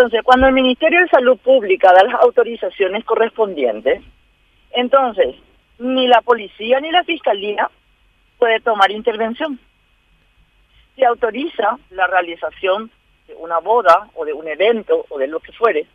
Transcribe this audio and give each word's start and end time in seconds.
Entonces, 0.00 0.22
cuando 0.24 0.46
el 0.46 0.54
Ministerio 0.54 0.98
de 1.02 1.08
Salud 1.08 1.36
Pública 1.36 1.92
da 1.92 2.02
las 2.02 2.22
autorizaciones 2.22 3.04
correspondientes, 3.04 4.00
entonces 4.70 5.36
ni 5.78 6.06
la 6.06 6.22
policía 6.22 6.80
ni 6.80 6.90
la 6.90 7.04
fiscalía 7.04 7.70
puede 8.38 8.60
tomar 8.60 8.90
intervención. 8.90 9.60
Se 10.96 11.04
autoriza 11.04 11.76
la 11.90 12.06
realización 12.06 12.90
de 13.28 13.34
una 13.34 13.58
boda 13.58 14.08
o 14.14 14.24
de 14.24 14.32
un 14.32 14.48
evento 14.48 15.04
o 15.10 15.18
de 15.18 15.26
lo 15.26 15.38
que 15.38 15.52
fuere, 15.52 15.86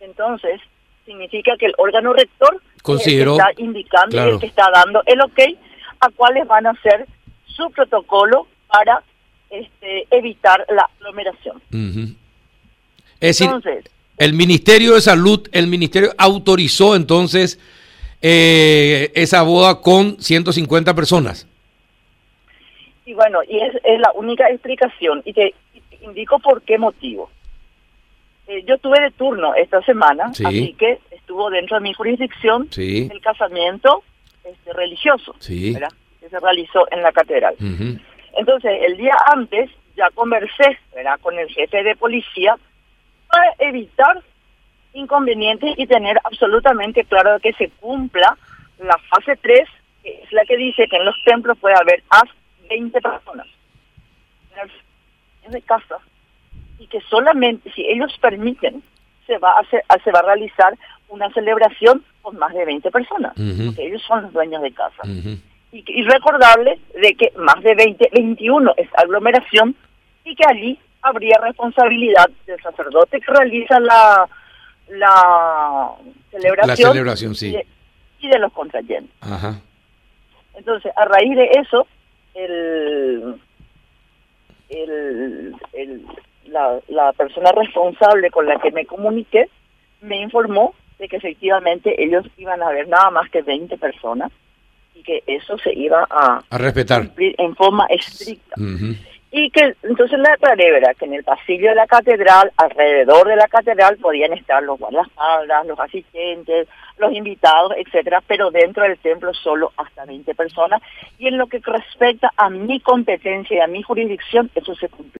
entonces 0.00 0.58
significa 1.04 1.54
que 1.58 1.66
el 1.66 1.74
órgano 1.76 2.14
rector 2.14 2.62
Consideró, 2.82 3.32
está 3.32 3.50
indicando 3.58 4.16
y 4.16 4.20
el 4.20 4.40
que 4.40 4.46
está 4.46 4.70
dando 4.72 5.02
el 5.04 5.20
ok 5.20 5.40
a 6.00 6.08
cuáles 6.16 6.46
van 6.48 6.66
a 6.66 6.72
ser 6.80 7.06
su 7.44 7.70
protocolo 7.72 8.46
para 8.68 9.02
este, 9.50 10.06
evitar 10.10 10.64
la 10.70 10.88
aglomeración. 10.96 11.60
Es 13.28 13.38
decir, 13.38 13.50
el 14.18 14.32
Ministerio 14.34 14.94
de 14.94 15.00
Salud, 15.00 15.48
el 15.52 15.66
Ministerio 15.66 16.10
autorizó 16.18 16.94
entonces 16.96 17.58
eh, 18.22 19.10
esa 19.14 19.42
boda 19.42 19.80
con 19.80 20.20
150 20.20 20.94
personas. 20.94 21.46
y 23.06 23.12
bueno, 23.14 23.40
y 23.46 23.58
es, 23.60 23.74
es 23.84 24.00
la 24.00 24.10
única 24.14 24.48
explicación 24.48 25.20
y 25.26 25.32
te, 25.34 25.54
y 25.74 25.80
te 25.80 26.04
indico 26.04 26.38
por 26.38 26.62
qué 26.62 26.78
motivo. 26.78 27.28
Eh, 28.46 28.62
yo 28.66 28.78
tuve 28.78 29.00
de 29.00 29.10
turno 29.10 29.54
esta 29.54 29.82
semana, 29.82 30.32
Sí. 30.34 30.44
así 30.46 30.74
que 30.78 30.98
estuvo 31.10 31.50
dentro 31.50 31.76
de 31.76 31.82
mi 31.82 31.92
jurisdicción 31.92 32.68
Sí. 32.70 33.08
el 33.12 33.20
casamiento 33.20 34.02
este, 34.44 34.72
religioso 34.72 35.34
Sí. 35.38 35.72
¿verdad? 35.72 35.88
que 36.20 36.28
se 36.30 36.40
realizó 36.40 36.86
en 36.90 37.02
la 37.02 37.12
catedral. 37.12 37.54
Entonces, 38.38 38.72
el 38.86 38.96
día 38.96 39.14
antes 39.26 39.70
ya 39.96 40.08
conversé 40.14 40.78
¿verdad? 40.94 41.18
con 41.20 41.38
el 41.38 41.48
jefe 41.48 41.82
de 41.82 41.94
policía 41.96 42.56
para 43.34 43.54
evitar 43.58 44.22
inconvenientes 44.92 45.74
y 45.76 45.86
tener 45.86 46.18
absolutamente 46.24 47.04
claro 47.04 47.40
que 47.40 47.52
se 47.54 47.68
cumpla 47.80 48.36
la 48.78 48.96
fase 49.10 49.36
3, 49.36 49.68
que 50.02 50.22
es 50.22 50.32
la 50.32 50.44
que 50.44 50.56
dice 50.56 50.86
que 50.88 50.96
en 50.96 51.04
los 51.04 51.16
templos 51.24 51.58
puede 51.58 51.74
haber 51.74 52.02
hasta 52.10 52.32
20 52.68 53.00
personas. 53.00 53.46
De 55.50 55.60
casa 55.62 55.98
y 56.78 56.86
que 56.86 57.00
solamente 57.02 57.70
si 57.72 57.84
ellos 57.84 58.16
permiten 58.20 58.82
se 59.26 59.36
va 59.38 59.52
a 59.52 59.60
hacer, 59.60 59.82
se 60.02 60.10
va 60.10 60.20
a 60.20 60.34
realizar 60.34 60.74
una 61.08 61.30
celebración 61.32 62.04
con 62.22 62.38
más 62.38 62.54
de 62.54 62.64
20 62.64 62.90
personas, 62.90 63.34
porque 63.34 63.86
ellos 63.86 64.02
son 64.06 64.22
los 64.22 64.32
dueños 64.32 64.62
de 64.62 64.72
casa. 64.72 65.02
Ujú. 65.02 65.36
y, 65.72 65.84
y 65.86 66.02
recordarles 66.04 66.78
de 66.94 67.14
que 67.14 67.32
más 67.36 67.62
de 67.62 67.74
20, 67.74 68.10
21 68.12 68.72
es 68.76 68.88
aglomeración 68.96 69.76
y 70.24 70.34
que 70.34 70.44
allí 70.48 70.78
habría 71.04 71.38
responsabilidad 71.40 72.28
del 72.46 72.60
sacerdote 72.60 73.20
que 73.20 73.32
realiza 73.32 73.78
la, 73.80 74.26
la 74.88 75.90
celebración, 76.30 76.66
La 76.88 76.92
celebración, 76.92 77.34
sí. 77.34 77.48
y, 77.48 77.52
de, 77.52 77.66
y 78.20 78.28
de 78.28 78.38
los 78.38 78.52
contrayentes. 78.52 79.14
Ajá. 79.20 79.54
Entonces, 80.54 80.92
a 80.96 81.04
raíz 81.04 81.36
de 81.36 81.50
eso, 81.60 81.86
el, 82.34 83.40
el, 84.68 85.54
el- 85.72 86.06
la, 86.46 86.78
la 86.88 87.12
persona 87.14 87.50
responsable 87.52 88.30
con 88.30 88.46
la 88.46 88.58
que 88.60 88.70
me 88.70 88.84
comuniqué 88.84 89.48
me 90.02 90.20
informó 90.20 90.74
de 90.98 91.08
que 91.08 91.16
efectivamente 91.16 92.02
ellos 92.04 92.26
iban 92.36 92.62
a 92.62 92.68
ver 92.68 92.86
nada 92.86 93.10
más 93.10 93.30
que 93.30 93.40
20 93.42 93.76
personas 93.78 94.30
y 94.94 95.02
que 95.02 95.22
eso 95.26 95.56
se 95.58 95.72
iba 95.72 96.06
a 96.10 96.42
A 96.50 96.58
respetar. 96.58 97.06
cumplir 97.06 97.34
en 97.38 97.56
forma 97.56 97.86
estricta. 97.88 98.54
Y 99.36 99.50
que 99.50 99.74
entonces 99.82 100.16
le 100.16 100.30
aclaré, 100.30 100.70
¿verdad? 100.70 100.94
Que 100.96 101.06
en 101.06 101.14
el 101.14 101.24
pasillo 101.24 101.70
de 101.70 101.74
la 101.74 101.88
catedral, 101.88 102.52
alrededor 102.56 103.26
de 103.26 103.34
la 103.34 103.48
catedral, 103.48 103.96
podían 103.96 104.32
estar 104.32 104.62
los 104.62 104.78
guardaespaldas, 104.78 105.66
los 105.66 105.80
asistentes, 105.80 106.68
los 106.98 107.12
invitados, 107.12 107.72
etcétera, 107.76 108.22
pero 108.28 108.52
dentro 108.52 108.84
del 108.84 108.96
templo 108.98 109.34
solo 109.34 109.72
hasta 109.76 110.04
20 110.04 110.36
personas. 110.36 110.80
Y 111.18 111.26
en 111.26 111.36
lo 111.36 111.48
que 111.48 111.60
respecta 111.64 112.30
a 112.36 112.48
mi 112.48 112.78
competencia 112.78 113.56
y 113.56 113.60
a 113.60 113.66
mi 113.66 113.82
jurisdicción, 113.82 114.52
eso 114.54 114.72
se 114.76 114.88
cumplió. 114.88 115.12